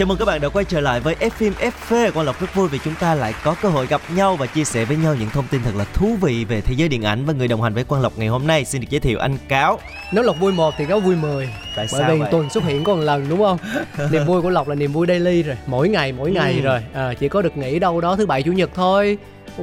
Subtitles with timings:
[0.00, 2.10] Chào mừng các bạn đã quay trở lại với F phim FV.
[2.12, 4.64] Quang Lộc rất vui vì chúng ta lại có cơ hội gặp nhau và chia
[4.64, 7.24] sẻ với nhau những thông tin thật là thú vị về thế giới điện ảnh
[7.24, 9.36] và người đồng hành với Quang Lộc ngày hôm nay xin được giới thiệu anh
[9.48, 9.78] Cáo.
[10.12, 12.28] Nếu Lộc vui một thì có vui 10 Tại Bởi sao vì vậy?
[12.32, 13.58] tuần xuất hiện có một lần đúng không
[14.10, 16.60] Niềm vui của Lộc là niềm vui daily rồi Mỗi ngày mỗi ngày Ừ.
[16.60, 19.18] rồi à, Chỉ có được nghỉ đâu đó thứ bảy chủ nhật thôi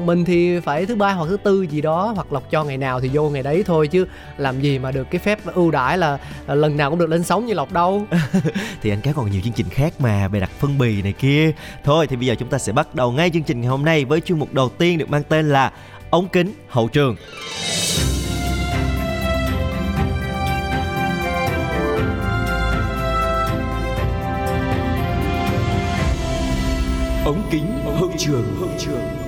[0.05, 3.01] Mình thì phải thứ ba hoặc thứ tư gì đó Hoặc Lộc cho ngày nào
[3.01, 4.05] thì vô ngày đấy thôi Chứ
[4.37, 7.45] làm gì mà được cái phép ưu đãi là, lần nào cũng được lên sóng
[7.45, 8.05] như Lộc đâu
[8.81, 11.51] Thì anh Cáo còn nhiều chương trình khác mà về đặt phân bì này kia.
[11.83, 14.05] Thôi thì bây giờ chúng ta sẽ bắt đầu ngay chương trình ngày hôm nay
[14.05, 15.71] với chuyên mục đầu tiên được mang tên là
[16.09, 17.15] ống kính hậu trường.
[27.25, 29.26] ống kính hậu trường hậu trường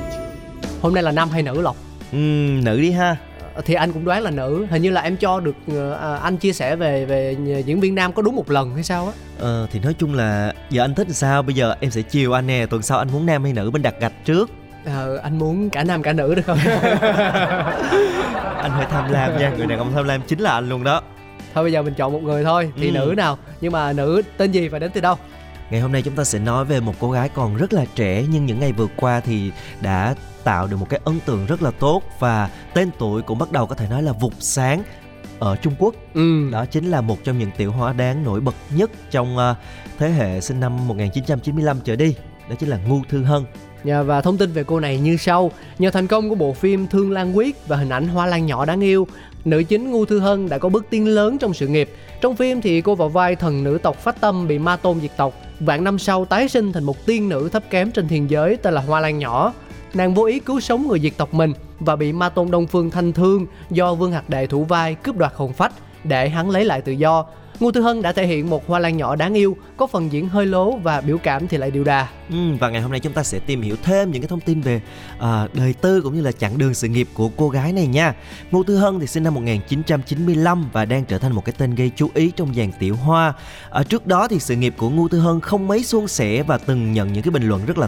[0.81, 1.75] Hôm nay là nam hay nữ Lộc?
[2.11, 3.15] Ừm, nữ đi ha.
[3.53, 4.67] Ờ, thì anh cũng đoán là nữ.
[4.69, 5.55] Hình như là em cho được
[6.01, 7.35] à, anh chia sẻ về về
[7.65, 9.11] diễn viên nam có đúng một lần hay sao á?
[9.39, 11.41] Ờ, thì nói chung là giờ anh thích sao?
[11.43, 13.81] Bây giờ em sẽ chiều anh nè tuần sau anh muốn nam hay nữ bên
[13.81, 14.49] đặt gạch trước.
[14.85, 16.57] Ờ, anh muốn cả nam cả nữ được không?
[18.61, 21.01] Anh hơi tham lam nha người đàn ông tham lam chính là anh luôn đó.
[21.53, 22.91] Thôi bây giờ mình chọn một người thôi thì Ừ.
[22.91, 23.37] nữ nào?
[23.61, 25.15] Nhưng mà nữ tên gì và đến từ đâu
[25.69, 28.25] Ngày hôm nay chúng ta sẽ nói về một cô gái còn rất là trẻ
[28.29, 31.71] nhưng những ngày vừa qua thì đã tạo được một cái ấn tượng rất là
[31.71, 34.83] tốt và tên tuổi cũng bắt đầu có thể nói là vụt sáng
[35.39, 35.95] ở Trung Quốc.
[36.13, 39.55] ừ Đó chính là một trong những tiểu hoa đáng nổi bật nhất trong ờ,
[39.97, 42.15] thế hệ sinh năm 1995 trở đi.
[42.49, 43.43] Đó chính là Ngu Thư Hân.
[43.83, 46.87] Dạ, và thông tin về cô này như sau Nhờ thành công của bộ phim
[46.87, 49.07] Thương Lan Quyết và hình ảnh Hoa Lan nhỏ đáng yêu
[49.45, 51.89] Nữ chính Ngu Thư Hân đã có bước tiến lớn trong sự nghiệp.
[52.21, 55.11] Trong phim thì cô vào vai thần nữ tộc Phát Tâm bị ma tôn diệt
[55.17, 55.33] tộc.
[55.59, 58.73] Vạn năm sau, tái sinh thành một tiên nữ thấp kém trên thiên giới tên
[58.73, 59.53] là Hoa Lan nhỏ.
[59.93, 62.89] Nàng vô ý cứu sống người diệt tộc mình Và bị ma tôn Đông Phương
[62.89, 65.71] thanh thương do Vương Hạc Đệ thủ vai cướp đoạt hồn phách
[66.03, 67.25] Để hắn lấy lại tự do.
[67.59, 70.29] Ngô Tư Hân đã thể hiện một hoa lan nhỏ đáng yêu, có phần diễn
[70.29, 72.07] hơi lố và biểu cảm thì lại điệu đà.
[72.29, 74.61] Ừ, và ngày hôm nay chúng ta sẽ tìm hiểu thêm những cái thông tin
[74.61, 74.81] về
[75.19, 78.13] à, đời tư cũng như là chặng đường sự nghiệp của cô gái này nha.
[78.51, 81.91] Ngô Tư Hân thì sinh năm 1995 và đang trở thành một cái tên gây
[81.95, 83.33] chú ý trong dàn tiểu hoa.
[83.69, 86.57] Ở trước đó thì sự nghiệp của Ngô Tư Hân không mấy suôn sẻ và
[86.57, 87.87] từng nhận những cái bình luận rất là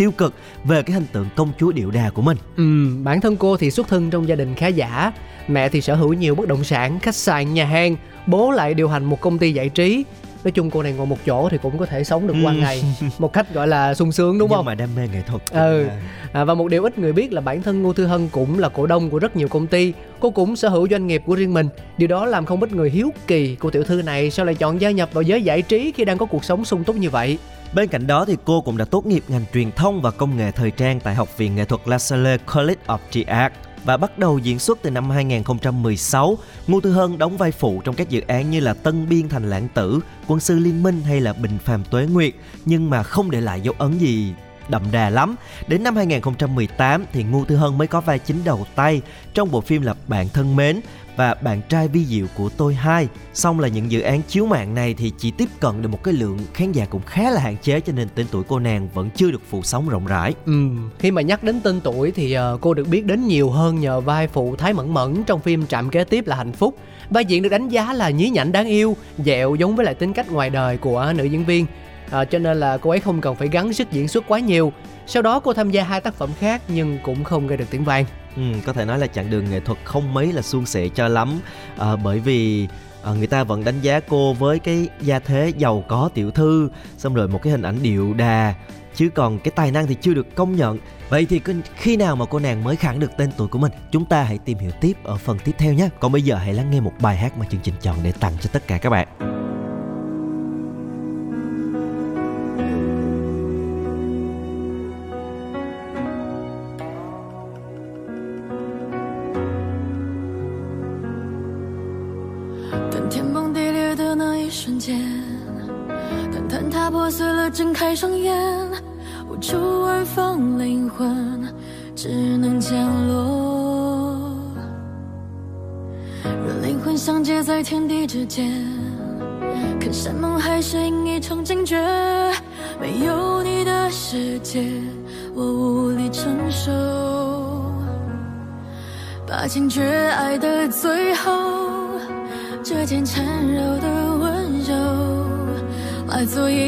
[0.00, 0.34] tiêu cực
[0.64, 2.36] về cái hình tượng công chúa điệu đà của mình.
[2.56, 5.12] Ừm, bản thân cô thì xuất thân trong gia đình khá giả,
[5.48, 7.96] mẹ thì sở hữu nhiều bất động sản, khách sạn, nhà hàng,
[8.26, 10.04] bố lại điều hành một công ty giải trí.
[10.44, 12.60] Nói chung cô này ngồi một chỗ thì cũng có thể sống được qua Ừm.
[12.60, 12.84] ngày
[13.18, 14.64] một cách gọi là sung sướng đúng Nhưng không?
[14.66, 15.42] mà đam mê nghệ thuật.
[15.50, 15.82] Ừ.
[15.84, 15.96] là-
[16.32, 18.68] À, và một điều ít người biết là bản thân Ngô Thư Hân cũng là
[18.68, 19.92] cổ đông của rất nhiều công ty.
[20.20, 21.68] Cô cũng sở hữu doanh nghiệp của riêng mình.
[21.98, 24.80] Điều đó làm không ít người hiếu kỳ cô tiểu thư này sao lại chọn
[24.80, 27.38] gia nhập vào giới giải trí khi đang có cuộc sống sung túc như vậy.
[27.74, 30.50] Bên cạnh đó thì cô cũng đã tốt nghiệp ngành truyền thông và công nghệ
[30.50, 34.18] thời trang tại Học viện Nghệ thuật La Salle College of the Arts và bắt
[34.18, 36.38] đầu diễn xuất từ năm 2016.
[36.66, 39.50] Ngô Tư Hân đóng vai phụ trong các dự án như là Tân Biên Thành
[39.50, 43.30] Lãng Tử, Quân sư Liên Minh hay là Bình Phàm Tuế Nguyệt nhưng mà không
[43.30, 44.32] để lại dấu ấn gì
[44.70, 45.36] đậm đà lắm.
[45.66, 49.02] Đến năm 2018 thì Ngô Tư Hân mới có vai chính đầu tay
[49.34, 50.80] trong bộ phim là Bạn thân mến
[51.16, 53.08] và Bạn trai vi diệu của tôi hai.
[53.34, 56.14] Xong là những dự án chiếu mạng này thì chỉ tiếp cận được một cái
[56.14, 59.10] lượng khán giả cũng khá là hạn chế cho nên tên tuổi cô nàng vẫn
[59.16, 60.34] chưa được phủ sóng rộng rãi.
[60.46, 63.80] Ừ, khi mà nhắc đến tên tuổi thì ờ, cô được biết đến nhiều hơn
[63.80, 66.76] nhờ vai phụ Thái Mẫn Mẫn trong phim Trạm kế tiếp là Hạnh Phúc.
[67.10, 70.12] Vai diễn được đánh giá là nhí nhảnh đáng yêu, dẹo giống với lại tính
[70.12, 71.66] cách ngoài đời của nữ diễn viên.
[72.10, 74.72] À, cho nên là cô ấy không cần phải gắng sức diễn xuất quá nhiều.
[75.06, 77.84] Sau đó cô tham gia hai tác phẩm khác nhưng cũng không gây được tiếng
[77.84, 78.04] vang.
[78.36, 81.08] Ừ, có thể nói là chặng đường nghệ thuật không mấy là suôn sẻ cho
[81.08, 81.40] lắm
[81.78, 82.68] à, bởi vì
[83.02, 86.70] à, người ta vẫn đánh giá cô với cái gia thế giàu có tiểu thư
[86.96, 88.54] xong rồi một cái hình ảnh điệu đà
[88.94, 90.78] chứ còn cái tài năng thì chưa được công nhận
[91.08, 91.40] vậy thì
[91.74, 94.38] khi nào mà cô nàng mới khẳng được tên tuổi của mình chúng ta hãy
[94.38, 96.92] tìm hiểu tiếp ở phần tiếp theo nhé còn bây giờ hãy lắng nghe một
[97.00, 99.29] bài hát mà chương trình chọn để tặng cho tất cả các bạn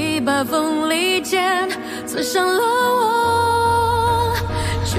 [0.02, 1.68] 一把锋利剑，
[2.04, 4.34] 刺伤了我。
[4.84, 4.98] 绝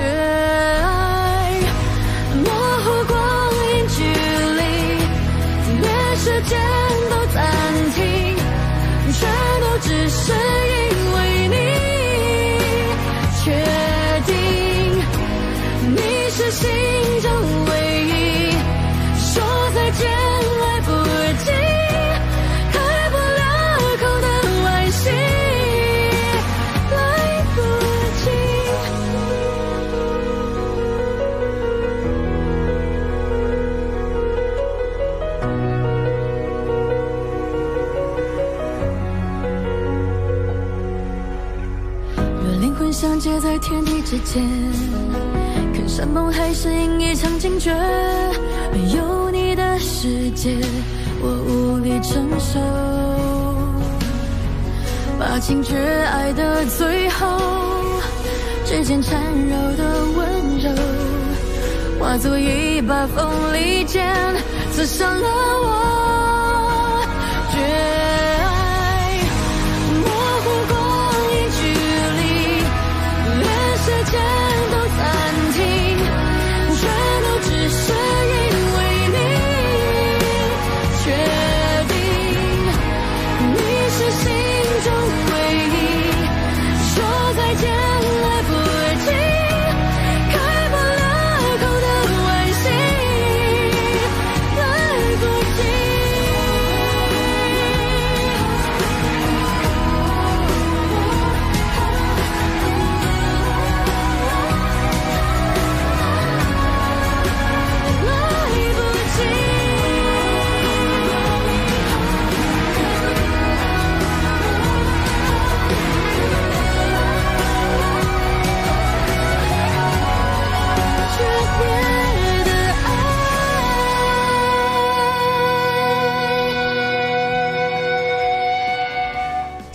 [44.14, 44.44] 时间，
[45.74, 47.74] 看山盟海誓应一场惊觉，
[48.72, 50.56] 没有你的世界，
[51.20, 52.60] 我无力承受。
[55.20, 57.26] 把情绝爱的最后，
[58.66, 59.20] 指尖缠
[59.50, 60.70] 绕的温柔，
[62.00, 64.14] 化作一把锋利剑，
[64.74, 66.33] 刺伤了我。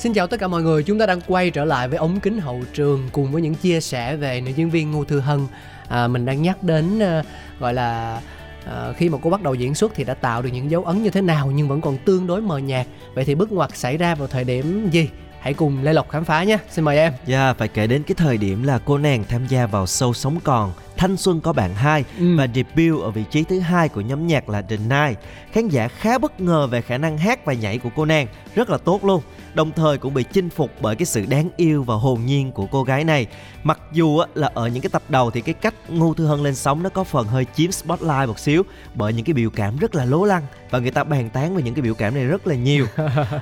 [0.09, 2.39] Xin chào tất cả mọi người, chúng ta đang quay trở lại với ống kính
[2.39, 5.47] hậu trường cùng với những chia sẻ về nữ diễn viên Ngô Thư Hân.
[5.89, 7.23] À, mình đang nhắc đến à,
[7.61, 8.21] gọi là
[8.67, 11.03] à, khi mà cô bắt đầu diễn xuất thì đã tạo được những dấu ấn
[11.03, 12.87] như thế nào nhưng vẫn còn tương đối mờ nhạt.
[13.15, 15.09] Vậy thì bước ngoặt xảy ra vào thời điểm gì?
[15.41, 16.59] Hãy cùng Lê Lộc khám phá nhé.
[16.71, 17.13] Xin mời em.
[17.27, 20.41] Dạ, phải kể đến cái thời điểm là cô nàng tham gia vào show Sống
[20.45, 22.37] Còn Thanh Xuân có bạn hai Ừ.
[22.37, 25.19] và debut ở vị trí thứ hai của nhóm nhạc là The Night.
[25.53, 28.71] Khán giả khá bất ngờ về khả năng hát và nhảy của cô nàng, rất
[28.71, 29.23] là tốt luôn.
[29.55, 32.67] Đồng thời cũng bị chinh phục bởi cái sự đáng yêu và hồn nhiên của
[32.67, 33.27] cô gái này.
[33.63, 36.55] Mặc dù là ở những cái tập đầu thì cái cách Ngô Thư Hân lên
[36.55, 38.63] sóng nó có phần hơi chiếm spotlight một xíu
[38.95, 41.63] bởi những cái biểu cảm rất là lố lăng và người ta bàn tán về
[41.63, 42.87] những cái biểu cảm này rất là nhiều.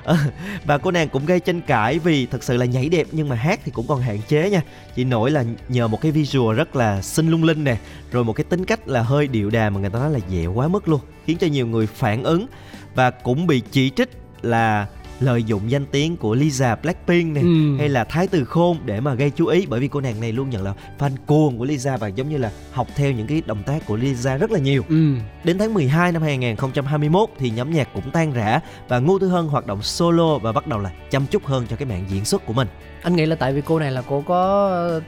[0.05, 0.17] Ờ,
[0.65, 3.37] và cô nàng cũng gây tranh cãi vì thật sự là nhảy đẹp nhưng mà
[3.37, 4.63] hát thì cũng còn hạn chế nha
[4.95, 7.77] chỉ nổi là nhờ một cái visual rất là xinh lung linh nè
[8.13, 10.53] rồi một cái tính cách là hơi điệu đà mà người ta nói là dẻo
[10.53, 12.47] quá mức luôn khiến cho nhiều người phản ứng
[12.95, 14.11] và cũng bị chỉ trích
[14.43, 14.87] là
[15.21, 17.77] lợi dụng danh tiếng của Lisa Blackpink này Ừ.
[17.79, 20.33] hay là Thái Từ Khôn để mà gây chú ý bởi vì cô nàng này
[20.33, 23.43] luôn nhận là fan cuồng của Lisa và giống như là học theo những cái
[23.47, 25.15] động tác của Lisa rất là nhiều Ừ.
[25.45, 29.47] Đến tháng 12 năm 2021 thì nhóm nhạc cũng tan rã và Ngô Tư Hân
[29.47, 32.47] hoạt động solo và bắt đầu là chăm chút hơn cho cái màn diễn xuất
[32.47, 32.69] của mình.
[33.03, 35.01] Anh nghĩ là tại vì cô này là cô có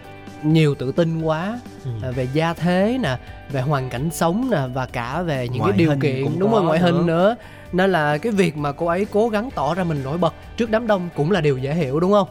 [0.42, 1.90] nhiều tự tin quá Ừ.
[2.02, 3.16] à, về gia thế nè
[3.50, 6.62] về hoàn cảnh sống nè và cả về những Ngoại cái điều kiện đúng rồi
[6.62, 7.02] ngoại hình nữa.
[7.02, 7.36] nữa
[7.72, 10.70] nên là cái việc mà cô ấy cố gắng tỏ ra mình nổi bật trước
[10.70, 12.28] đám đông cũng là điều dễ hiểu đúng không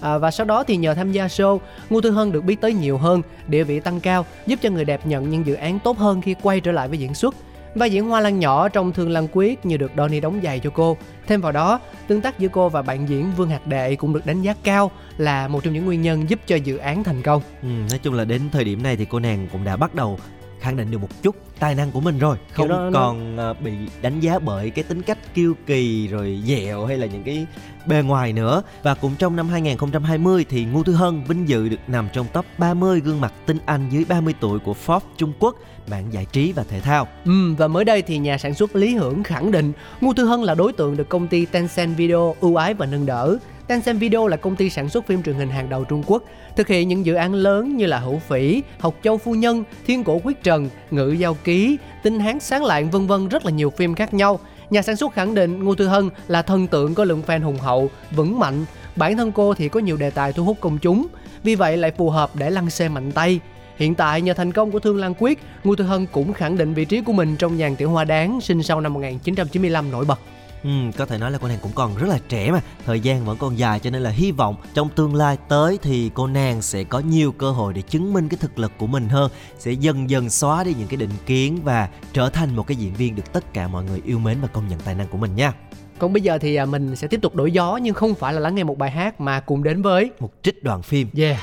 [0.00, 1.58] À, và sau đó thì nhờ tham gia show,
[1.90, 4.84] Ngô Thư Hân được biết tới nhiều hơn, địa vị tăng cao, giúp cho người
[4.84, 7.34] đẹp nhận những dự án tốt hơn khi quay trở lại với diễn xuất.
[7.78, 10.70] Vai diễn Hoa Lan nhỏ trong Thương Lan Quyết như được Donnie đóng giày cho
[10.70, 10.96] cô.
[11.26, 14.26] Thêm vào đó, tương tác giữa cô và bạn diễn Vương Hạc Đệ cũng được
[14.26, 17.42] đánh giá cao là một trong những nguyên nhân giúp cho dự án thành công.
[17.62, 20.18] Ừ, nói chung là đến thời điểm này thì cô nàng cũng đã bắt đầu
[20.60, 22.36] khẳng định được một chút tài năng của mình rồi.
[22.52, 23.72] Không đó nó- còn ờ, bị
[24.02, 27.46] đánh giá bởi cái tính cách kiêu kỳ rồi dẹo hay là những cái
[27.86, 28.62] bề ngoài nữa.
[28.82, 32.44] Và cũng trong năm 2020 thì Ngô Thư Hân vinh dự được nằm trong top
[32.58, 35.56] 30 gương mặt tinh anh dưới 30 tuổi của Forbes Trung Quốc
[35.90, 37.06] mảng giải trí và thể thao.
[37.24, 40.40] Ừ, và mới đây thì nhà sản xuất Lý Hưởng khẳng định Ngô Thư Hân
[40.42, 43.38] là đối tượng được công ty Tencent Video ưu ái và nâng đỡ.
[43.68, 46.22] Tencent Video là công ty sản xuất phim truyền hình hàng đầu Trung Quốc,
[46.56, 50.04] thực hiện những dự án lớn như là Hữu Phỉ, Học Châu Phu Nhân, Thiên
[50.04, 53.70] Cổ Quyết Trần, Ngự Giao Ký, Tinh Hán Sáng Lạng vân vân rất là nhiều
[53.70, 54.40] phim khác nhau.
[54.70, 57.56] Nhà sản xuất khẳng định Ngô Tư Hân là thần tượng có lượng fan hùng
[57.56, 58.64] hậu, vững mạnh.
[58.96, 61.06] Bản thân cô thì có nhiều đề tài thu hút công chúng,
[61.42, 63.40] vì vậy lại phù hợp để lăn xe mạnh tay.
[63.76, 66.74] Hiện tại nhờ thành công của Thương Lan Quyết, Ngô Tư Hân cũng khẳng định
[66.74, 70.18] vị trí của mình trong dàn tiểu hoa đáng sinh sau năm 1995 nổi bật.
[70.64, 72.60] Ừ, có thể nói là cô nàng cũng còn rất là trẻ mà.
[72.86, 76.10] Thời gian vẫn còn dài cho nên là hy vọng trong tương lai tới thì
[76.14, 79.08] cô nàng sẽ có nhiều cơ hội để chứng minh cái thực lực của mình
[79.08, 82.76] hơn sẽ dần dần xóa đi những cái định kiến và trở thành một cái
[82.76, 85.18] diễn viên được tất cả mọi người yêu mến và công nhận tài năng của
[85.18, 85.52] mình nha.
[85.98, 88.40] Còn bây giờ thì à, mình sẽ tiếp tục đổi gió nhưng không phải là
[88.40, 91.08] lắng nghe một bài hát mà cùng đến với một trích đoạn phim.
[91.16, 91.38] Yeah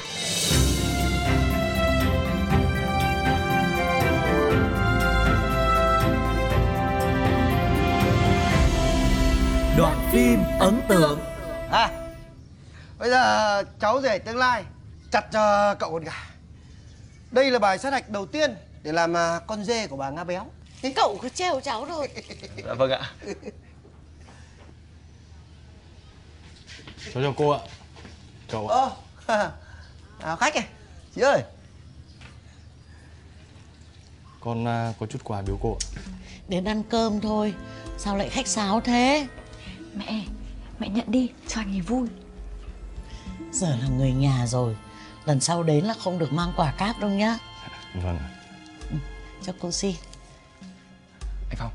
[10.35, 11.19] phim ấn tượng.
[11.71, 11.91] À
[12.97, 14.63] bây giờ cháu rể tương lai
[15.11, 16.27] chặt cho cậu con gà
[17.31, 20.23] đây là bài sát hạch đầu tiên để làm à, con dê của bà nga
[20.23, 20.45] béo.
[20.95, 22.09] Cậu cứ trêu cháu rồi.
[22.65, 23.11] Dạ vâng ạ.
[27.13, 27.59] Cháu chào cô ạ.
[28.49, 28.89] Cậu ạ.
[29.25, 29.51] Ờ
[30.19, 30.67] à, khách này.
[31.15, 31.43] Chị ơi.
[34.39, 35.83] Con à, có chút quà biếu cô ạ.
[36.47, 37.53] Đến ăn cơm thôi.
[37.97, 39.27] Sao lại khách sáo thế
[39.97, 40.25] Mẹ,
[40.79, 42.07] mẹ nhận đi, cho anh ấy vui.
[43.51, 44.77] Giờ là người nhà rồi
[45.25, 47.37] Lần sau đến là không được mang quà cáp đâu nhá.
[48.03, 48.19] Vâng.
[48.91, 48.97] Ừ,
[49.43, 49.95] Cho cô xin.
[51.49, 51.71] Anh Phong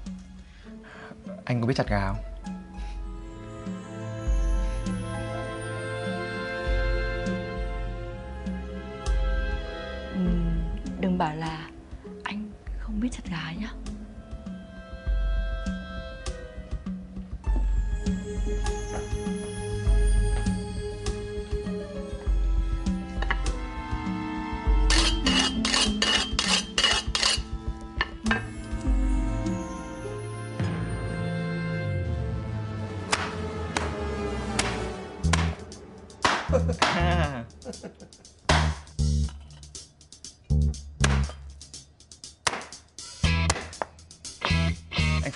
[1.45, 2.17] Anh có biết chặt gà không?
[10.15, 10.21] ừ,
[11.01, 11.69] Đừng bảo là
[12.25, 12.51] anh
[12.81, 13.71] không biết chặt gà nhá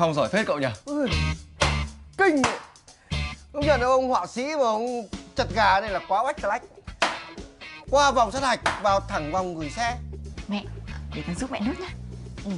[0.05, 0.67] Phong giỏi phết cậu nhỉ?
[0.85, 1.09] Ui,
[2.19, 2.43] kinh
[3.53, 4.87] Công nhận ông họa sĩ mà ông
[5.37, 6.63] chặt gà này là quá oách lách.
[7.91, 9.97] Qua vòng sát hạch vào thẳng vòng gửi xe.
[10.49, 10.65] Mẹ,
[11.15, 11.89] để con giúp mẹ nước nhá.
[12.45, 12.51] Ừ.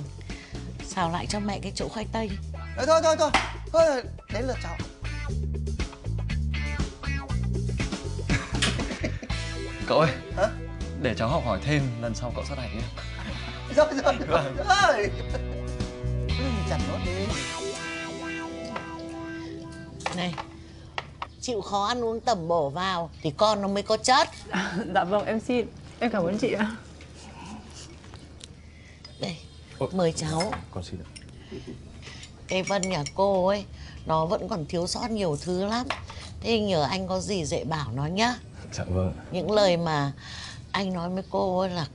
[0.85, 2.31] Xào lại cho mẹ cái chỗ khoai tây.
[2.77, 3.17] Đấy, Thôi thôi.
[3.19, 3.31] Thôi
[3.73, 4.77] Thôi đến lượt cháu.
[9.87, 10.49] Cậu ơi Hả?
[11.03, 12.83] Để cháu học hỏi thêm lần sau cậu sát hạch nhé.
[13.77, 14.15] Rồi rồi.
[14.29, 14.57] Vâng.
[14.57, 15.11] rồi
[17.05, 17.27] Đi
[20.17, 20.35] Này
[21.41, 24.29] Chịu khó ăn uống tẩm bổ vào Thì con nó mới có chất.
[24.51, 25.67] À, Dạ vâng em xin.
[25.99, 26.77] Em cảm ơn chị ạ.
[29.21, 29.37] Đây
[29.93, 30.53] Mời cháu.
[30.71, 31.09] Con xin ạ.
[32.49, 33.65] Cái Vân nhà cô ấy
[34.07, 35.87] Nó vẫn còn thiếu sót nhiều thứ lắm.
[36.41, 38.35] Thế nhờ anh có gì dạy bảo nó nhá.
[38.73, 40.13] Dạ vâng Những lời mà
[40.73, 41.87] anh nói với cô ấy là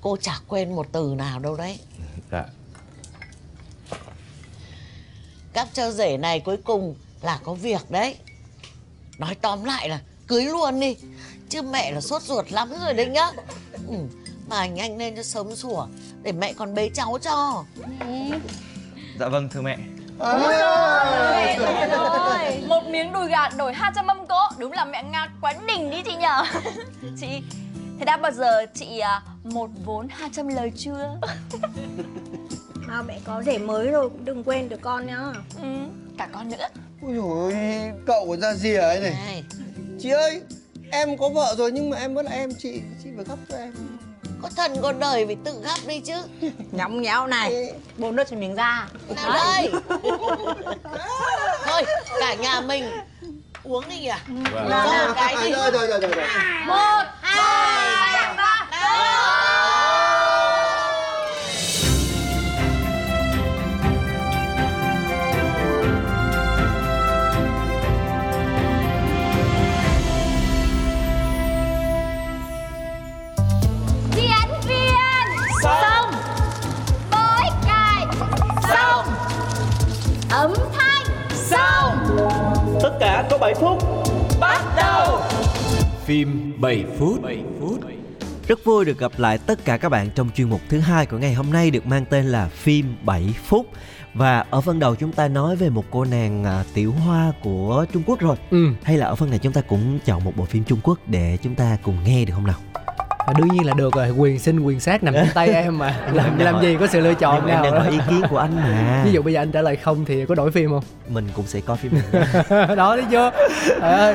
[0.00, 1.78] Cô chả quên một từ nào đâu đấy.
[2.30, 2.44] Dạ
[5.52, 8.16] Cắp cho rể này cuối cùng là có việc đấy.
[9.18, 10.96] Nói tóm lại là cưới luôn đi.
[11.48, 13.30] Chứ mẹ là sốt ruột lắm rồi đấy nhá.
[13.88, 13.94] Ừ,
[14.48, 15.86] Mà nhanh lên cho sớm sủa
[16.22, 17.64] Để mẹ còn bế cháu cho.
[18.00, 18.06] Ừ.
[19.20, 19.78] Dạ vâng thưa mẹ.
[20.18, 20.40] Ôi
[21.58, 22.62] trời ơi.
[22.68, 24.40] Một miếng đùi gà đổi 200 mâm cỗ.
[24.58, 26.44] Đúng là mẹ ngạc quá đỉnh đi chị nhở
[27.20, 27.26] Chị
[27.98, 31.16] Thế đã bao giờ chị à, một vốn 200 lời chưa?
[32.92, 35.18] Mà mẹ có rể mới rồi cũng đừng quên được con nhá.
[35.62, 35.68] Ừ,
[36.18, 36.66] cả con nữa.
[37.02, 37.54] Ôi dồi
[38.06, 39.16] cậu còn ra gì ấy này.
[39.26, 39.44] này.
[40.00, 40.42] Chị ơi,
[40.90, 43.56] em có vợ rồi nhưng mà em vẫn là em chị Chị phải gấp cho
[43.56, 43.72] em.
[44.42, 46.14] Có thần có đời phải tự gấp đi chứ.
[46.72, 49.70] Nhõng nhẽo này Bồn nước cho miếng ra Nào đây.
[51.64, 51.82] Thôi,
[52.20, 52.84] cả nhà mình
[53.62, 54.68] uống đi à vâng.
[54.70, 56.10] Rồi, cái đi Rồi, rồi, rồi, rồi.
[56.66, 58.68] Một, hai, ba.
[58.70, 59.41] Âm
[86.12, 87.22] Phim 7 phút.
[87.22, 87.80] 7 phút
[88.48, 91.18] Rất vui được gặp lại tất cả các bạn trong chuyên mục thứ hai của
[91.18, 93.66] ngày hôm nay được mang tên là phim 7 phút.
[94.14, 97.86] Và ở phần đầu chúng ta nói về một cô nàng à, tiểu hoa của
[97.92, 98.36] Trung Quốc rồi.
[98.50, 98.68] Ừ.
[98.82, 101.38] hay là ở phần này chúng ta cũng chọn một bộ phim Trung Quốc để
[101.42, 102.81] chúng ta cùng nghe được không nào
[103.26, 106.00] à, đương nhiên là được rồi quyền sinh quyền sát nằm trong tay em mà.
[106.14, 108.20] Làm làm gì có sự lựa chọn Nhưng mà em nào đang hỏi ý kiến
[108.30, 109.02] của anh mà.
[109.04, 110.84] Ví dụ bây giờ anh trả lời không thì có đổi phim không?
[111.08, 111.92] Mình cũng sẽ coi phim
[112.76, 113.30] đó thấy chưa
[113.80, 114.14] ơi,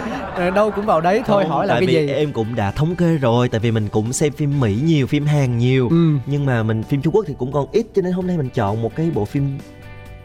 [0.55, 2.13] đâu cũng vào đấy thôi Không, hỏi là tại cái vì gì?
[2.13, 5.25] em cũng đã thống kê rồi tại vì mình cũng xem phim mỹ nhiều phim
[5.25, 5.87] hàn nhiều.
[5.89, 6.09] Ừ.
[6.25, 8.49] nhưng mà mình phim trung quốc thì cũng còn ít cho nên hôm nay mình
[8.49, 9.57] chọn một cái bộ phim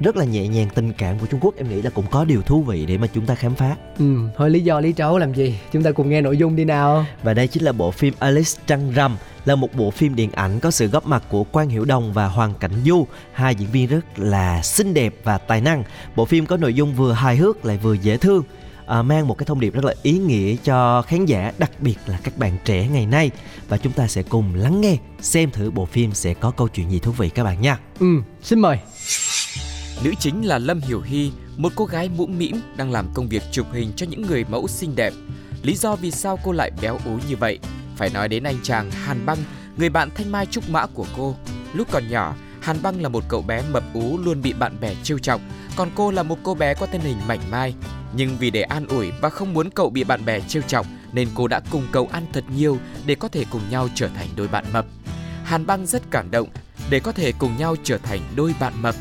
[0.02, 2.42] rất là nhẹ nhàng tình cảm của Trung Quốc em nghĩ là cũng có điều
[2.42, 3.76] thú vị để mà chúng ta khám phá.
[3.98, 5.58] Ừ thôi lý do lý trấu làm gì?
[5.72, 7.06] Chúng ta cùng nghe nội dung đi nào.
[7.22, 10.60] Và đây chính là bộ phim Alice Trăng Rằm là một bộ phim điện ảnh
[10.60, 13.88] có sự góp mặt của Quang Hiểu Đồng và Hoàng Cảnh Du hai diễn viên
[13.88, 15.84] rất là xinh đẹp và tài năng.
[16.16, 18.42] Bộ phim có nội dung vừa hài hước lại vừa dễ thương
[18.86, 21.96] à, mang một cái thông điệp rất là ý nghĩa cho khán giả đặc biệt
[22.06, 23.30] là các bạn trẻ ngày nay.
[23.68, 26.90] Và chúng ta sẽ cùng lắng nghe xem thử bộ phim sẽ có câu chuyện
[26.90, 27.78] gì thú vị các bạn nha.
[28.00, 28.06] Ừ
[28.42, 28.78] xin mời
[30.04, 33.42] Nữ chính là Lâm Hiểu Hy, một cô gái mũm mĩm đang làm công việc
[33.52, 35.12] chụp hình cho những người mẫu xinh đẹp.
[35.62, 37.58] Lý do vì sao cô lại béo ú như vậy?
[37.96, 39.38] Phải nói đến anh chàng Hàn Băng,
[39.76, 41.36] người bạn thanh mai trúc mã của cô.
[41.74, 44.94] Lúc còn nhỏ, Hàn Băng là một cậu bé mập ú luôn bị bạn bè
[45.02, 45.40] trêu chọc,
[45.76, 47.74] còn cô là một cô bé có thân hình mảnh mai.
[48.16, 51.28] Nhưng vì để an ủi và không muốn cậu bị bạn bè trêu chọc nên
[51.34, 54.48] cô đã cùng cậu ăn thật nhiều để có thể cùng nhau trở thành đôi
[54.48, 54.86] bạn mập.
[55.44, 56.48] Hàn Băng rất cảm động
[56.90, 58.94] để có thể cùng nhau trở thành đôi bạn mập.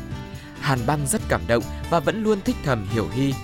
[0.62, 3.34] Hàn Băng rất cảm động và vẫn luôn thích thầm Hiểu Hy.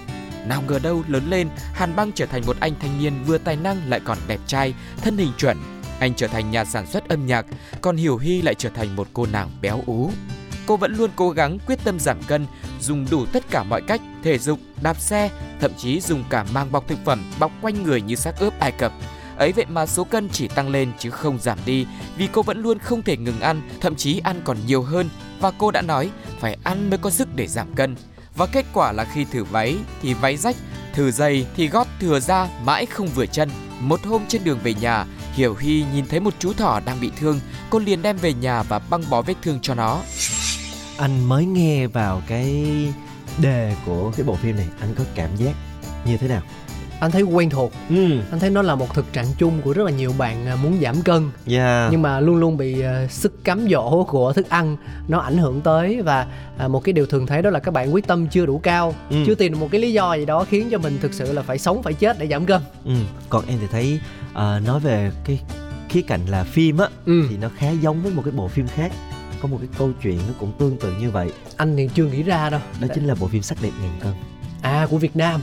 [0.46, 3.56] Nào ngờ đâu lớn lên, Hàn Băng trở thành một anh thanh niên vừa tài
[3.56, 5.56] năng lại còn đẹp trai, thân hình chuẩn.
[6.00, 7.46] Anh trở thành nhà sản xuất âm nhạc,
[7.80, 10.10] còn Hiểu Hy lại trở thành một cô nàng béo ú.
[10.66, 12.46] Cô vẫn luôn cố gắng quyết tâm giảm cân,
[12.80, 16.72] dùng đủ tất cả mọi cách, thể dục, đạp xe, thậm chí dùng cả mang
[16.72, 18.92] bọc thực phẩm bọc quanh người như xác ướp Ai Cập.
[19.36, 22.62] Ấy vậy mà số cân chỉ tăng lên chứ không giảm đi vì cô vẫn
[22.62, 25.08] luôn không thể ngừng ăn, thậm chí ăn còn nhiều hơn
[25.40, 27.96] và cô đã nói phải ăn mới có sức để giảm cân.
[28.36, 30.56] Và kết quả là khi thử váy thì váy rách,
[30.92, 33.50] thử giày thì gót thừa ra mãi không vừa chân.
[33.80, 37.10] Một hôm trên đường về nhà, Hiểu Hy nhìn thấy một chú thỏ đang bị
[37.16, 37.40] thương,
[37.70, 40.00] cô liền đem về nhà và băng bó vết thương cho nó.
[40.98, 42.66] anh mới nghe vào cái
[43.42, 45.54] đề của cái bộ phim này anh có cảm giác
[46.04, 46.42] như thế nào
[47.00, 47.72] anh thấy quen thuộc.
[47.88, 48.20] Ừ.
[48.30, 50.78] Anh thấy nó là một thực trạng chung của rất là nhiều bạn à, muốn
[50.82, 51.30] giảm cân.
[51.46, 51.92] Yeah.
[51.92, 54.76] nhưng mà luôn luôn bị à, sức cám dỗ của thức ăn
[55.08, 56.26] nó ảnh hưởng tới và
[56.58, 58.94] à, một cái điều thường thấy đó là các bạn quyết tâm chưa đủ cao
[59.10, 59.16] Ừ.
[59.26, 61.42] chưa tìm được một cái lý do gì đó khiến cho mình thực sự là
[61.42, 62.62] phải sống phải chết để giảm cân.
[62.84, 62.92] Ừ.
[63.28, 64.00] Còn em thì thấy
[64.34, 65.40] ờ, nói về cái
[65.88, 67.26] khía cạnh là phim á ừ.
[67.30, 68.92] thì nó khá giống với một cái bộ phim khác.
[69.42, 71.32] Có một cái câu chuyện nó cũng tương tự như vậy.
[71.56, 72.60] Anh thì chưa nghĩ ra đâu.
[72.80, 74.12] Đó chính là bộ phim sắc đẹp ngàn cân.
[74.62, 75.40] À của việt nam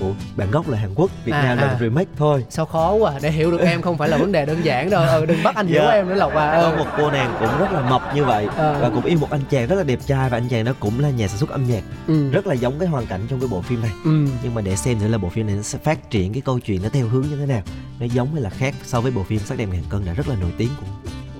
[0.00, 1.70] của bản gốc là Hàn Quốc Việt À, Nam là à.
[1.72, 4.46] một remake thôi sao khó quá để hiểu được em không phải là vấn đề
[4.46, 5.90] đơn giản đâu ừ, đừng bắt anh hiểu Dạ.
[5.90, 6.76] em nữa lộc à có ừ.
[6.78, 8.78] một cô nàng cũng rất là mập như vậy Ờ.
[8.82, 11.00] và cũng yêu một anh chàng rất là đẹp trai và anh chàng đó cũng
[11.00, 12.30] là nhà sản xuất âm nhạc Ừ.
[12.30, 14.26] rất là giống cái hoàn cảnh trong cái bộ phim này Ừ.
[14.42, 16.58] nhưng mà để xem thử là bộ phim này nó sẽ phát triển cái câu
[16.60, 17.62] chuyện nó theo hướng như thế nào
[18.00, 20.28] nó giống hay là khác so với bộ phim sắc đẹp ngàn cân đã rất
[20.28, 20.86] là nổi tiếng của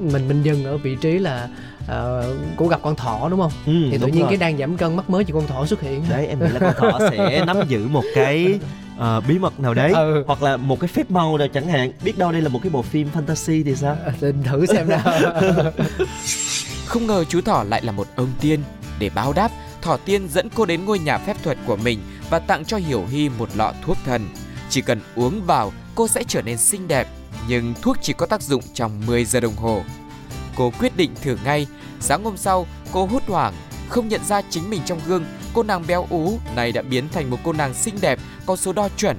[0.00, 1.48] mình mình dừng ở vị trí là
[1.84, 1.90] uh,
[2.56, 4.28] cô gặp con thỏ đúng không ừ, thì tự nhiên rồi.
[4.28, 6.60] cái đang giảm cân mắc mới chỉ con thỏ xuất hiện đấy em nghĩ là
[6.60, 8.58] con thỏ sẽ nắm giữ một cái
[8.98, 10.24] ờ, bí mật nào đấy Ừ.
[10.26, 12.70] hoặc là một cái phép màu nào chẳng hạn biết đâu đây là một cái
[12.70, 15.00] bộ phim fantasy thì sao Thì thử xem nào
[16.86, 18.60] Không ngờ chú thỏ lại là một ông tiên.
[18.98, 19.50] Để báo đáp,
[19.82, 21.98] thỏ tiên dẫn cô đến ngôi nhà phép thuật của mình
[22.30, 24.28] và tặng cho Hiểu Hy một lọ thuốc thần.
[24.70, 27.08] Chỉ cần uống vào, cô sẽ trở nên xinh đẹp.
[27.48, 29.82] Nhưng thuốc chỉ có tác dụng trong 10 giờ đồng hồ.
[30.56, 31.66] Cô quyết định thử ngay.
[32.00, 33.54] Sáng hôm sau, cô hốt hoảng,
[33.88, 35.24] không nhận ra chính mình trong gương.
[35.54, 38.72] Cô nàng béo ú này đã biến thành một cô nàng xinh đẹp, có số
[38.72, 39.16] đo chuẩn.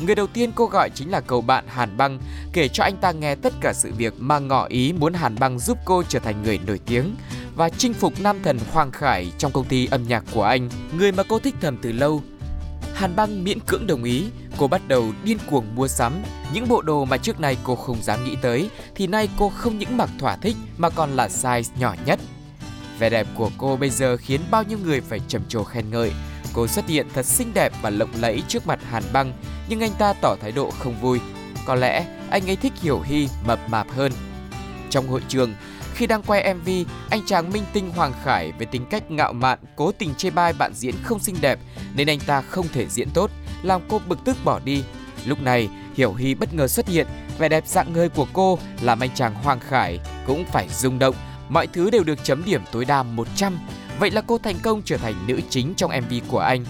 [0.00, 2.18] Người đầu tiên cô gọi chính là cậu bạn Hàn Băng,
[2.52, 5.58] kể cho anh ta nghe tất cả sự việc mà ngỏ ý muốn Hàn Băng
[5.58, 7.14] giúp cô trở thành người nổi tiếng
[7.54, 11.12] và chinh phục nam thần Hoàng Khải trong công ty âm nhạc của anh, người
[11.12, 12.22] mà cô thích thầm từ lâu.
[12.94, 14.24] Hàn Băng miễn cưỡng đồng ý,
[14.58, 18.02] cô bắt đầu điên cuồng mua sắm những bộ đồ mà trước nay cô không
[18.02, 21.70] dám nghĩ tới thì nay cô không những mặc thỏa thích mà còn là size
[21.78, 22.20] nhỏ nhất.
[22.98, 26.12] Vẻ đẹp của cô bây giờ khiến bao nhiêu người phải trầm trồ khen ngợi.
[26.52, 29.32] Cô xuất hiện thật xinh đẹp và lộng lẫy trước mặt Hàn Băng,
[29.68, 31.20] nhưng anh ta tỏ thái độ không vui.
[31.66, 34.12] Có lẽ anh ấy thích Hiểu Hy mập mạp hơn.
[34.90, 35.54] Trong hội trường,
[35.96, 36.68] khi đang quay MV,
[37.10, 40.52] anh chàng minh tinh Hoàng Khải với tính cách ngạo mạn cố tình chê bai
[40.52, 41.58] bạn diễn không xinh đẹp
[41.94, 43.30] nên anh ta không thể diễn tốt,
[43.62, 44.84] làm cô bực tức bỏ đi.
[45.26, 47.06] Lúc này, Hiểu Hy bất ngờ xuất hiện,
[47.38, 51.14] vẻ đẹp dạng người của cô làm anh chàng Hoàng Khải cũng phải rung động,
[51.48, 53.58] mọi thứ đều được chấm điểm tối đa 100.
[54.00, 56.64] Vậy là cô thành công trở thành nữ chính trong MV của anh.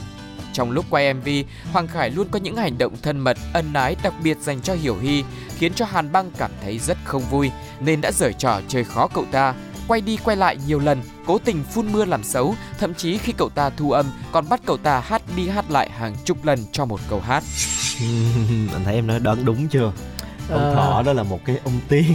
[0.56, 1.28] Trong lúc quay MV,
[1.72, 4.74] Hoàng Khải luôn có những hành động thân mật, ân ái đặc biệt dành cho
[4.74, 5.24] Hiểu Hy,
[5.58, 9.08] khiến cho Hàn Băng cảm thấy rất không vui, nên đã giở trò chơi khó
[9.14, 9.54] cậu ta.
[9.88, 13.32] Quay đi quay lại nhiều lần, cố tình phun mưa làm xấu, thậm chí khi
[13.32, 16.58] cậu ta thu âm còn bắt cậu ta hát đi hát lại hàng chục lần
[16.72, 17.44] cho một câu hát.
[18.72, 19.92] anh thấy em nói đoán đúng chưa
[20.50, 20.74] ông Ờ.
[20.74, 22.14] thỏ đó là một cái ông tiên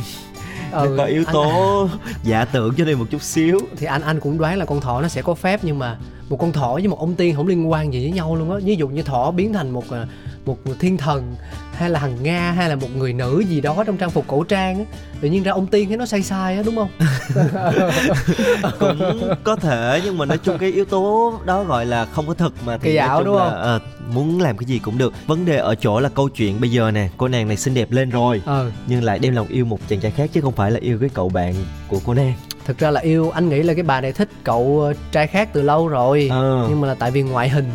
[0.72, 1.90] nó có yếu anh- tố
[2.24, 5.02] giả tưởng cho nên một chút xíu thì anh anh cũng đoán là con thỏ
[5.02, 5.98] nó sẽ có phép nhưng mà
[6.32, 8.58] một con thỏ với một ông tiên không liên quan gì với nhau luôn á.
[8.64, 10.08] Ví dụ như thỏ biến thành một à,
[10.46, 11.36] một thiên thần
[11.74, 14.44] hay là hằng nga hay là một người nữ gì đó trong trang phục cổ
[14.44, 14.86] trang á.
[15.22, 16.90] Tự nhiên ra ông tiên thấy nó sai sai á đúng không?
[18.80, 22.34] Cũng có thể nhưng mà nói chung cái yếu tố đó gọi là không có
[22.34, 23.54] thật mà thì Kỳ ảo đúng là, không?
[23.62, 23.80] ờ,
[24.14, 25.14] muốn làm cái gì cũng được.
[25.28, 27.92] Vấn đề ở chỗ là câu chuyện bây giờ nè cô nàng này xinh đẹp
[27.92, 30.72] lên rồi ờ nhưng lại đem lòng yêu một chàng trai khác chứ không phải
[30.72, 31.56] là yêu cái cậu bạn
[31.88, 32.34] của cô nàng
[32.66, 35.50] thực ra là yêu anh nghĩ là cái bà này thích cậu ờ, trai khác
[35.54, 36.66] từ lâu rồi Ờ.
[36.70, 37.66] nhưng mà là tại vì ngoại hình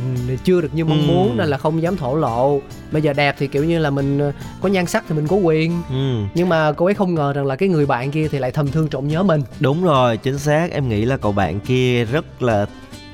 [0.45, 1.05] chưa được như mong Ừ.
[1.13, 2.61] muốn nên là không dám thổ lộ
[2.93, 5.37] bây giờ đẹp thì kiểu như là mình ờ, có nhan sắc thì mình có
[5.37, 6.21] quyền ừ.
[6.35, 8.69] nhưng mà cô ấy không ngờ rằng là cái người bạn kia thì lại thầm
[8.71, 12.43] thương trộm nhớ mình đúng rồi chính xác em nghĩ là cậu bạn kia rất
[12.43, 12.67] là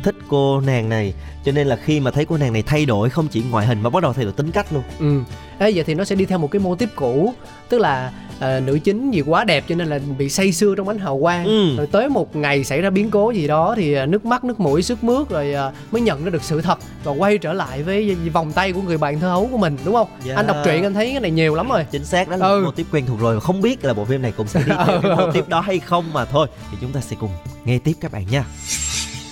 [0.03, 1.15] thích cô nàng này.
[1.45, 3.83] Cho nên là khi mà thấy cô nàng này thay đổi không chỉ ngoại hình
[3.83, 4.83] mà bắt đầu thay đổi tính cách luôn.
[4.99, 5.21] Ừ.
[5.59, 7.35] Ê, vậy thì nó sẽ đi theo một cái mô típ cũ.
[7.69, 10.88] Tức là ờ, nữ chính vì quá đẹp cho nên là bị say sưa trong
[10.88, 11.45] ánh hào quang.
[11.45, 11.77] Ừ.
[11.77, 14.61] rồi tới một ngày xảy ra biến cố gì đó thì ờ, nước mắt nước
[14.61, 17.83] mũi sức mướt rồi ờ, mới nhận ra được sự thật và quay trở lại
[17.83, 20.09] với vòng tay của người bạn thơ hấu của mình đúng không?
[20.25, 20.35] Dạ.
[20.37, 21.85] anh đọc truyện anh thấy cái này nhiều lắm rồi.
[21.91, 22.59] Chính xác đó là Ừ.
[22.61, 23.41] một mô típ quen thuộc rồi.
[23.41, 25.79] Không biết là bộ phim này cũng sẽ đi theo cái mô típ đó hay
[25.79, 26.47] không mà thôi.
[26.71, 27.31] Thì chúng ta sẽ cùng
[27.65, 28.45] nghe tiếp các bạn nha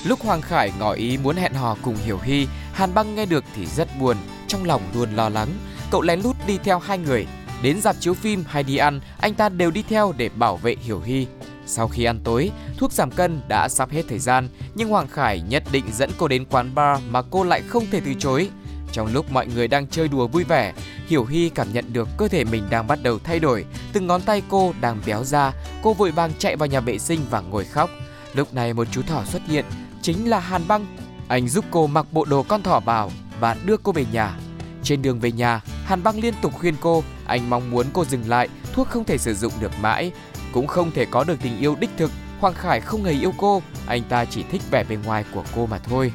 [0.04, 3.44] Lúc Hoàng Khải ngỏ ý muốn hẹn hò cùng Hiểu Hy, Hàn Băng nghe được
[3.56, 4.16] thì rất buồn,
[4.48, 5.48] trong lòng luôn lo lắng.
[5.90, 7.26] Cậu lén lút đi theo hai người.
[7.62, 10.76] Đến dạp chiếu phim hay đi ăn, anh ta đều đi theo để bảo vệ
[10.80, 11.26] Hiểu Hy.
[11.66, 15.40] Sau khi ăn tối, thuốc giảm cân đã sắp hết thời gian, nhưng Hoàng Khải
[15.40, 18.48] nhất định dẫn cô đến quán bar mà cô lại không thể từ chối.
[18.92, 20.72] Trong lúc mọi người đang chơi đùa vui vẻ,
[21.06, 24.22] Hiểu Hy cảm nhận được cơ thể mình đang bắt đầu thay đổi, từng ngón
[24.22, 27.64] tay cô đang béo ra, cô vội vàng chạy vào nhà vệ sinh và ngồi
[27.64, 27.90] khóc.
[28.34, 29.64] Lúc này một chú thỏ xuất hiện,
[30.02, 30.86] chính là Hàn Băng.
[31.28, 33.10] Anh giúp cô mặc bộ đồ con thỏ vào
[33.40, 34.36] và đưa cô về nhà.
[34.82, 38.28] Trên đường về nhà, Hàn Băng liên tục khuyên cô, anh mong muốn cô dừng
[38.28, 40.12] lại, thuốc không thể sử dụng được mãi,
[40.52, 42.10] cũng không thể có được tình yêu đích thực.
[42.40, 45.66] Hoàng Khải không hề yêu cô, anh ta chỉ thích vẻ bề ngoài của cô
[45.66, 46.12] mà thôi.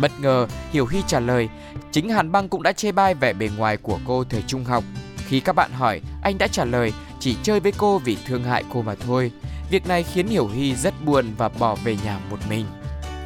[0.00, 1.48] Bất ngờ, Hiểu Hy trả lời,
[1.92, 4.84] chính Hàn Băng cũng đã chê bai vẻ bề ngoài của cô thời trung học.
[5.16, 8.64] Khi các bạn hỏi, anh đã trả lời chỉ chơi với cô vì thương hại
[8.72, 9.30] cô mà thôi.
[9.70, 12.66] Việc này khiến Hiểu Hy rất buồn và bỏ về nhà một mình.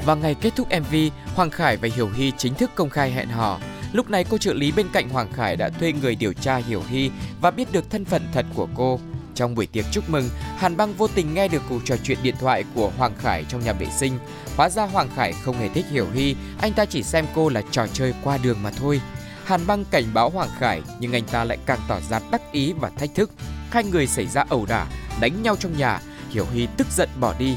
[0.05, 0.95] Và ngày kết thúc MV,
[1.35, 3.59] Hoàng Khải và Hiểu Hy chính thức công khai hẹn hò.
[3.93, 6.83] Lúc này cô trợ lý bên cạnh Hoàng Khải đã thuê người điều tra Hiểu
[6.89, 9.01] Hy và biết được thân phận thật của cô.
[9.35, 12.35] Trong buổi tiệc chúc mừng, Hàn Băng vô tình nghe được cuộc trò chuyện điện
[12.41, 14.19] thoại của Hoàng Khải trong nhà vệ sinh.
[14.57, 17.63] Hóa ra Hoàng Khải không hề thích Hiểu Hy, anh ta chỉ xem cô là
[17.71, 19.01] trò chơi qua đường mà thôi.
[19.45, 22.73] Hàn Băng cảnh báo Hoàng Khải nhưng anh ta lại càng tỏ ra đắc ý
[22.73, 23.31] và thách thức.
[23.71, 24.87] Hai người xảy ra ẩu đả,
[25.21, 27.57] đánh nhau trong nhà, Hiểu Hy tức giận bỏ đi.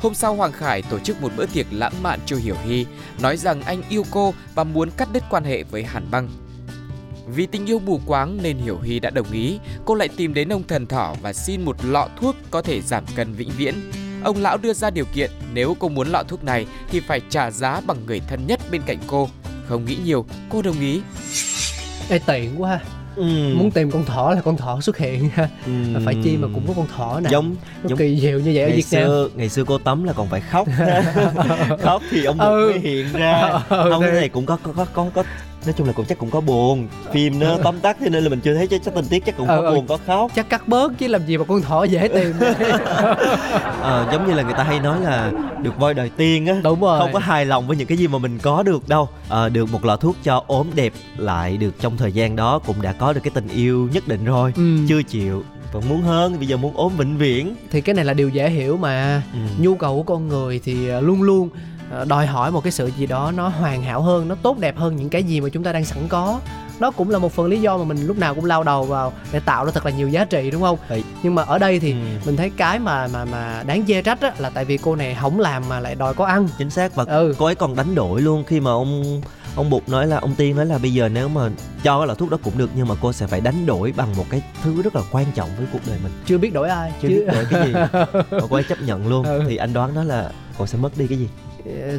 [0.00, 2.86] Hôm sau Hoàng Khải tổ chức một bữa tiệc lãng mạn cho Hiểu Hy,
[3.20, 6.28] nói rằng anh yêu cô và muốn cắt đứt quan hệ với Hàn Băng.
[7.26, 10.52] Vì tình yêu mù quáng nên Hiểu Hy đã đồng ý, cô lại tìm đến
[10.52, 13.74] ông thần thỏ và xin một lọ thuốc có thể giảm cân vĩnh viễn.
[14.24, 17.50] Ông lão đưa ra điều kiện nếu cô muốn lọ thuốc này thì phải trả
[17.50, 19.28] giá bằng người thân nhất bên cạnh cô.
[19.68, 21.00] Không nghĩ nhiều, cô đồng ý.
[22.08, 22.80] Ê tẩy quá
[23.18, 23.54] ừ.
[23.54, 25.72] muốn tìm con thỏ là con thỏ xuất hiện ha Ừ.
[25.92, 28.50] Mà phải chi mà cũng có con thỏ nè giống nó giống kỳ diệu như
[28.54, 30.68] vậy ở Việt Nam xưa ngày xưa cô tắm là còn phải khóc
[31.82, 32.70] khóc thì ông Ừ.
[32.72, 35.22] mới hiện ra Ừ, không cái này cũng có có có có, có
[35.68, 36.88] nói chung là cũng chắc cũng có buồn.
[37.12, 39.36] Phim nó tóm tắt thế nên là mình chưa thấy chắc, chắc tình tiết chắc
[39.36, 39.74] cũng có ừ.
[39.74, 40.30] buồn có khóc.
[40.34, 42.32] chắc cắt bớt chứ làm gì mà con thỏ dễ tìm.
[43.82, 46.54] Ờ, giống như là người ta hay nói là được voi đời tiên á.
[46.64, 47.00] Đúng rồi.
[47.00, 49.08] Không có hài lòng với những cái gì mà mình có được đâu.
[49.28, 52.82] Ờ, được một lọ thuốc cho ốm đẹp lại được trong thời gian đó cũng
[52.82, 54.52] đã có được cái tình yêu nhất định rồi.
[54.56, 54.76] Ừ.
[54.88, 57.54] chưa chịu vẫn muốn hơn bây giờ muốn ốm vĩnh viễn.
[57.70, 59.22] Thì cái này là điều dễ hiểu mà.
[59.32, 59.38] Ừ.
[59.62, 61.48] nhu cầu của con người thì à, luôn luôn.
[61.54, 61.77] à,
[62.08, 64.96] đòi hỏi một cái sự gì đó nó hoàn hảo hơn nó tốt đẹp hơn
[64.96, 66.40] những cái gì mà chúng ta đang sẵn có.
[66.80, 69.12] Đó cũng là một phần lý do mà mình lúc nào cũng lao đầu vào
[69.32, 70.78] để tạo ra thật là nhiều giá trị đúng không?
[70.88, 71.04] Vậy.
[71.22, 71.98] nhưng mà ở đây thì Ừ.
[72.26, 75.16] mình thấy cái mà mà mà đáng chê trách á, là tại vì cô này
[75.20, 76.48] không làm mà lại đòi có ăn.
[76.58, 77.34] Chính xác và ừ.
[77.38, 79.20] cô ấy còn đánh đổi luôn khi mà ông
[79.56, 81.48] ông bụt nói là ông tiên nói là bây giờ nếu mà
[81.82, 84.16] cho cái lọ thuốc đó cũng được nhưng mà cô sẽ phải đánh đổi bằng
[84.16, 86.12] một cái thứ rất là quan trọng với cuộc đời mình.
[86.26, 87.72] Chưa biết đổi ai chưa biết đổi cái gì.
[88.30, 89.24] Mà cô ấy chấp nhận luôn.
[89.24, 89.42] Ừ.
[89.48, 91.28] thì anh đoán đó là cô sẽ mất đi cái gì?
[91.36, 91.47] Ờ,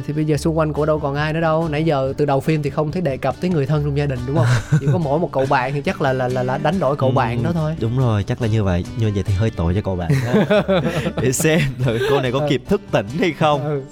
[0.06, 2.40] thì bây giờ xung quanh của đâu còn ai nữa đâu nãy giờ từ đầu
[2.40, 4.46] phim thì không thấy đề cập tới người thân trong gia đình đúng không
[4.80, 7.08] chỉ có mỗi một cậu bạn thì chắc là là là, là đánh đổi cậu
[7.08, 9.74] Ừ, bạn đó thôi đúng rồi chắc là như vậy như vậy thì hơi tội
[9.74, 10.60] cho cậu bạn đó.
[11.22, 13.82] để xem thử cô này có kịp thức tỉnh hay không ừ.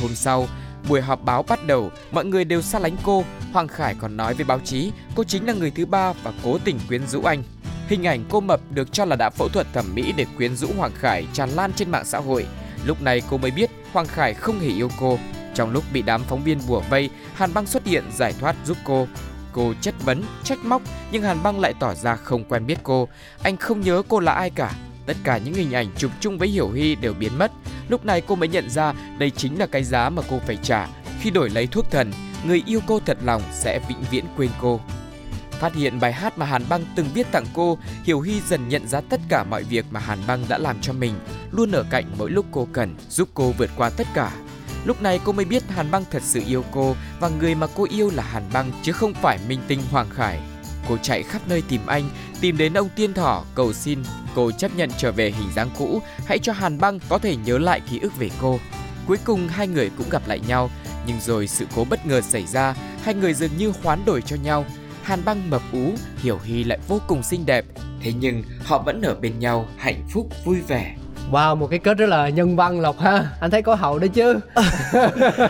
[0.00, 0.46] Hôm sau,
[0.88, 3.24] buổi họp báo bắt đầu, mọi người đều xa lánh cô.
[3.52, 6.58] Hoàng Khải còn nói với báo chí, cô chính là người thứ ba và cố
[6.64, 7.42] tình quyến rũ anh.
[7.88, 10.68] Hình ảnh cô mập được cho là đã phẫu thuật thẩm mỹ để quyến rũ
[10.78, 12.46] Hoàng Khải tràn lan trên mạng xã hội.
[12.84, 15.18] Lúc này cô mới biết Hoàng Khải không hề yêu cô.
[15.54, 18.76] Trong lúc bị đám phóng viên bùa vây, Hàn Băng xuất hiện giải thoát giúp
[18.84, 19.06] cô.
[19.52, 23.08] Cô chất vấn, trách móc nhưng Hàn Băng lại tỏ ra không quen biết cô.
[23.42, 24.72] Anh không nhớ cô là ai cả.
[25.06, 27.52] Tất cả những hình ảnh chụp chung với Hiểu Hy đều biến mất.
[27.88, 30.86] Lúc này cô mới nhận ra đây chính là cái giá mà cô phải trả
[31.20, 32.12] khi đổi lấy thuốc thần.
[32.44, 34.80] Người yêu cô thật lòng sẽ vĩnh viễn quên cô.
[35.60, 38.88] Phát hiện bài hát mà Hàn Băng từng viết tặng cô, Hiểu Hy dần nhận
[38.88, 41.14] ra tất cả mọi việc mà Hàn Băng đã làm cho mình,
[41.50, 44.32] luôn ở cạnh mỗi lúc cô cần, giúp cô vượt qua tất cả.
[44.84, 47.86] Lúc này cô mới biết Hàn Băng thật sự yêu cô và người mà cô
[47.90, 50.40] yêu là Hàn Băng chứ không phải minh tinh Hoàng Khải.
[50.88, 53.98] Cô chạy khắp nơi tìm anh, tìm đến ông Tiên Thỏ cầu xin
[54.34, 57.58] cô chấp nhận trở về hình dáng cũ, hãy cho Hàn Băng có thể nhớ
[57.58, 58.58] lại ký ức về cô.
[59.06, 60.70] Cuối cùng hai người cũng gặp lại nhau,
[61.06, 64.36] nhưng rồi sự cố bất ngờ xảy ra, hai người dường như hoán đổi cho
[64.36, 64.64] nhau.
[65.02, 67.64] Hàn Băng mập ú, Hiểu Hy lại vô cùng xinh đẹp,
[68.02, 70.96] thế nhưng họ vẫn ở bên nhau hạnh phúc vui vẻ.
[71.30, 73.24] Wow, một cái kết rất là nhân văn Lộc ha.
[73.40, 74.40] Anh thấy có hậu đấy chứ.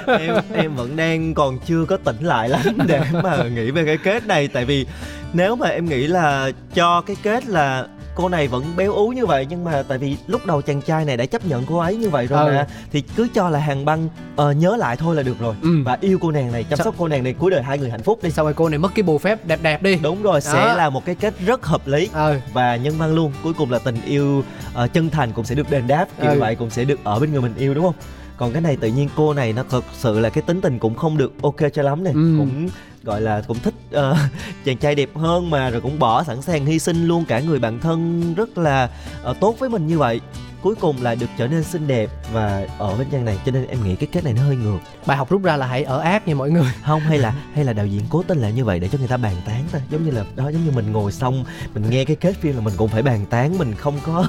[0.06, 3.96] Em em vẫn đang còn chưa có tỉnh lại lắm để mà nghĩ về cái
[3.96, 4.48] kết này.
[4.48, 4.86] Tại vì
[5.32, 9.27] nếu mà em nghĩ là cho cái kết là cô này vẫn béo ú như
[9.27, 11.96] vậy nhưng mà tại vì lúc đầu chàng trai này đã chấp nhận cô ấy
[11.96, 12.55] như vậy rồi ừ.
[12.55, 14.09] mà thì cứ cho là hàng băng
[14.42, 15.68] uh, nhớ lại thôi là được rồi ừ.
[15.85, 18.03] và yêu cô nàng này chăm sóc cô nàng này cuối đời hai người hạnh
[18.03, 20.40] phúc đi sau rồi cô này mất cái bù phép đẹp đẹp đi đúng rồi
[20.44, 20.53] Đó.
[20.53, 22.38] sẽ là một cái kết rất hợp lý ừ.
[22.53, 24.42] và nhân văn luôn cuối cùng là tình yêu
[24.85, 26.40] uh, chân thành cũng sẽ được đền đáp kiểu ừ.
[26.40, 27.94] vậy cũng sẽ được ở bên người mình yêu đúng không
[28.40, 30.94] còn cái này tự nhiên cô này nó thật sự là cái tính tình cũng
[30.94, 32.35] không được ok cho lắm này ừ.
[32.38, 32.68] cũng
[33.03, 34.16] gọi là cũng thích uh,
[34.64, 37.24] chàng trai đẹp hơn mà rồi cũng bỏ sẵn sàng hy sinh luôn.
[37.24, 38.90] Cả người bạn thân rất là
[39.31, 40.20] uh, tốt với mình như vậy.
[40.62, 43.38] Cuối cùng là được trở nên xinh đẹp và ở bên trang này.
[43.46, 44.79] Cho nên em nghĩ cái kết này nó hơi ngược.
[45.07, 46.72] Bài học rút ra là hãy ở ác nha mọi người.
[46.87, 49.09] Không hay là hay là đạo diễn cố tình là như vậy để cho người
[49.09, 52.05] ta bàn tán thôi giống như là đó giống như mình ngồi xong mình nghe
[52.05, 54.26] cái kết phim là mình cũng phải bàn tán mình không có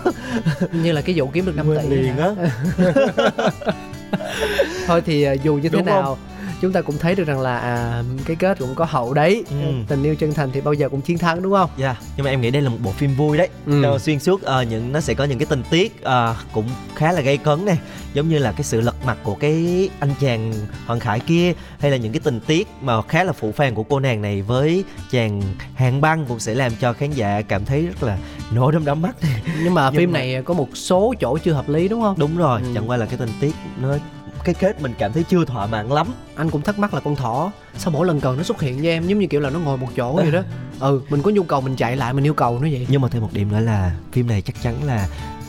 [0.72, 2.30] như là cái vụ kiếm được 5 tỷ liền á
[4.88, 6.18] thôi thì à, dù như thế Đúng nào không?
[6.62, 9.56] Chúng ta cũng thấy được rằng là à, cái kết cũng có hậu đấy ừ.
[9.88, 11.98] tình yêu chân thành thì bao giờ cũng chiến thắng đúng không dạ yeah.
[12.18, 13.98] nhưng mà em nghĩ đây là một bộ phim vui đấy ừ.
[14.00, 17.22] xuyên suốt uh, những nó sẽ có những cái tình tiết uh, cũng khá là
[17.22, 17.80] gây cấn này
[18.14, 20.54] giống như là cái sự lật mặt của cái anh chàng
[20.86, 23.84] hoàng khải kia hay là những cái tình tiết mà khá là phụ phàng của
[23.84, 25.42] cô nàng này với chàng
[25.76, 28.18] hàng băng cũng sẽ làm cho khán giả cảm thấy rất là
[28.52, 29.16] nổi đom đóm mắt
[29.64, 30.20] nhưng mà nhưng phim mà...
[30.20, 32.68] này có một số chỗ chưa hợp lý đúng không đúng rồi ừ.
[32.76, 33.98] chẳng qua là cái tình tiết nó
[34.44, 36.08] cái kết mình cảm thấy chưa thỏa mãn lắm.
[36.36, 38.88] Anh cũng thắc mắc là con thỏ sao mỗi lần cần nó xuất hiện với
[38.88, 40.42] em giống như kiểu là nó ngồi một chỗ vậy đó?
[40.80, 42.88] Ừ mình có nhu cầu mình chạy lại mình yêu cầu nó vậy.
[42.90, 45.08] Nhưng mà thêm một điểm nữa là phim này chắc chắn là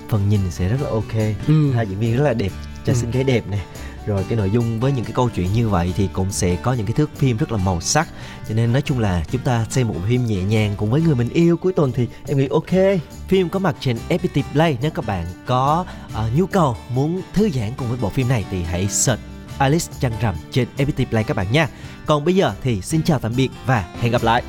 [0.08, 1.36] phần nhìn sẽ rất là ok.
[1.48, 1.72] Ừ.
[1.72, 2.50] hai diễn viên rất là đẹp
[2.84, 3.00] trai ừ.
[3.00, 3.60] xinh gái đẹp này
[4.06, 6.72] rồi cái nội dung với những cái câu chuyện như vậy thì cũng sẽ có
[6.72, 8.08] những cái thước phim rất là màu sắc.
[8.48, 11.14] Cho nên nói chung là chúng ta xem một phim nhẹ nhàng cùng với người
[11.14, 13.00] mình yêu cuối tuần thì em nghĩ ok.
[13.28, 15.26] Phim có mặt trên FPT Play nếu các bạn.
[15.46, 19.20] Có uh, nhu cầu muốn thư giãn cùng với bộ phim này thì hãy search
[19.58, 21.68] Alice Trăng Rằm trên FPT Play các bạn nha.
[22.06, 24.42] Còn bây giờ thì xin chào tạm biệt và hẹn gặp lại.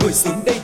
[0.00, 0.63] Ngồi xuống đây